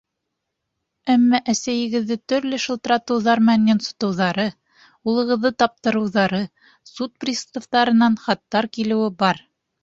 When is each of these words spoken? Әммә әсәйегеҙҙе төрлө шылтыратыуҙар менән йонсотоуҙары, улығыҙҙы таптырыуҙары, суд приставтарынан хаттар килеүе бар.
Әммә 1.15 1.39
әсәйегеҙҙе 1.51 2.15
төрлө 2.33 2.59
шылтыратыуҙар 2.63 3.41
менән 3.49 3.67
йонсотоуҙары, 3.73 4.45
улығыҙҙы 5.11 5.53
таптырыуҙары, 5.65 6.41
суд 6.95 7.15
приставтарынан 7.27 8.19
хаттар 8.25 8.71
килеүе 8.81 9.15
бар. 9.23 9.45